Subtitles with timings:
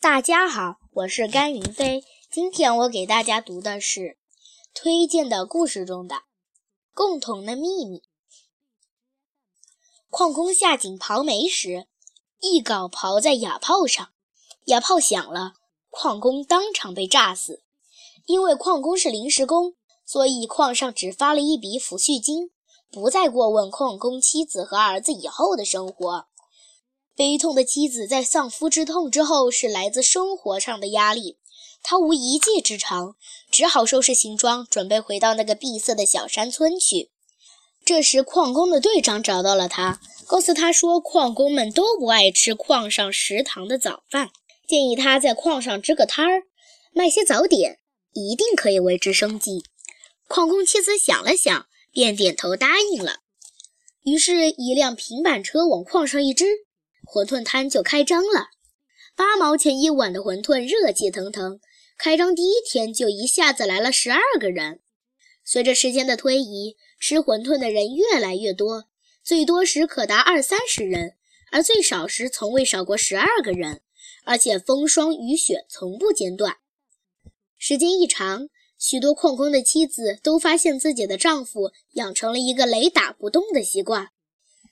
[0.00, 2.04] 大家好，我是甘云飞。
[2.30, 4.16] 今天我给大家读的是
[4.72, 6.14] 推荐的故事中的
[6.94, 7.98] 《共同的秘密》。
[10.08, 11.88] 矿工下井刨煤时，
[12.38, 14.10] 一镐刨在哑炮上，
[14.66, 15.54] 哑炮响了，
[15.90, 17.64] 矿工当场被炸死。
[18.26, 19.74] 因为矿工是临时工，
[20.06, 22.52] 所以矿上只发了一笔抚恤金，
[22.92, 26.28] 不再过问矿工妻子和儿子以后的生活。
[27.18, 31.36] 悲痛的妻子在丧夫之痛之后，是来自生活上的压力。
[31.82, 33.16] 她无一技之长，
[33.50, 37.10] 只好收拾行装，准备回到那个闭塞的小山村去。
[37.84, 44.30] 这时，矿工的队长找到了他，告诉他说，矿工们都不爱吃矿上食堂的早饭，
[44.68, 46.44] 建议他在矿上支个摊儿，
[46.92, 47.80] 卖些早点，
[48.12, 49.64] 一定可以维持生计。
[50.28, 53.22] 矿工妻子想了想，便点头答应了。
[54.04, 56.67] 于是，一辆平板车往矿上一支。
[57.10, 58.50] 馄饨摊就开张了，
[59.16, 61.58] 八毛钱一碗的馄饨热气腾腾。
[61.96, 64.80] 开张第一天就一下子来了十二个人。
[65.42, 68.84] 随着时间的推移，吃馄饨的人越来越多，
[69.24, 71.14] 最多时可达二三十人，
[71.50, 73.80] 而最少时从未少过十二个人。
[74.24, 76.58] 而且风霜雨雪从不间断。
[77.56, 84.10] 时间一长，许多矿工的妻子都发现自己的丈夫养成了一个雷打不动的习惯。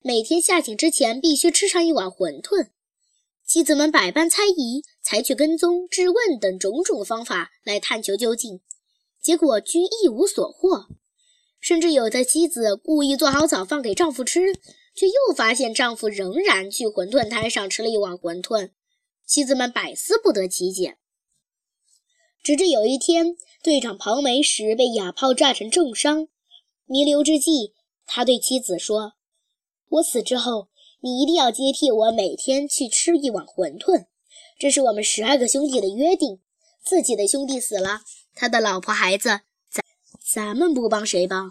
[0.00, 2.68] 每天下井之前必须吃上一碗馄饨，
[3.44, 8.60] 妻子们百般猜疑，采取跟踪、质问等种种方法来探求究竟，
[9.20, 10.86] 结果均一无所获。
[11.58, 14.54] 甚至有的妻子故意做好早饭给丈夫吃，
[14.94, 18.70] 却又发现丈夫仍然去馄饨摊上吃了一碗馄饨，
[19.26, 20.96] 妻子们百思不得其解。
[22.40, 26.28] 直至有一天，队长庞梅时被哑炮炸成重伤，
[26.86, 27.74] 弥留之际，
[28.06, 29.14] 他对妻子说。
[29.90, 30.68] 我死之后，
[31.00, 34.06] 你一定要接替我，每天去吃一碗馄饨。
[34.58, 36.40] 这是我们十二个兄弟的约定。
[36.84, 38.02] 自己的兄弟死了，
[38.34, 39.84] 他的老婆孩子，咱
[40.34, 41.50] 咱们不帮谁帮？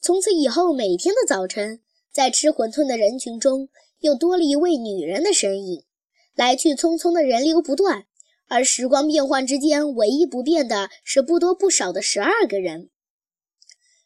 [0.00, 1.80] 从此以后，每天的早晨，
[2.12, 3.68] 在吃馄饨的人群中，
[4.00, 5.84] 又多了一位女人的身影。
[6.34, 8.06] 来去匆匆的人流不断，
[8.48, 12.90] 而时光变幻之间，唯一不变的是不多不少的十二个人。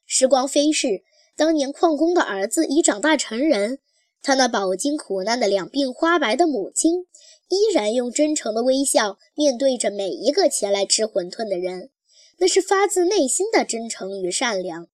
[0.05, 1.05] 时光飞逝。
[1.37, 3.79] 当年矿工的儿子已长大成人，
[4.23, 7.07] 他那饱经苦难的两鬓花白的母亲，
[7.49, 11.91] 依然用真诚的微笑面对着每一个前来吃馄饨的人，
[12.39, 14.89] 那是发自内心的真诚与善良。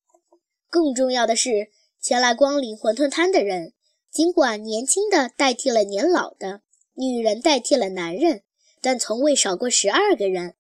[0.69, 1.69] 更重要的是，
[2.01, 3.75] 前来光临馄饨摊的人，
[4.11, 6.63] 尽管年轻的代替了年老的，
[6.95, 8.43] 女人代替了男人，
[8.81, 10.55] 但从未少过十二个人，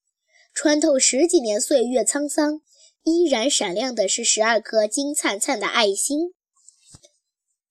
[0.52, 2.60] 穿透十几年岁月沧桑。
[3.04, 6.34] 依然闪亮的是十二颗金灿灿的爱心。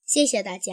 [0.06, 0.64] 谢谢大家。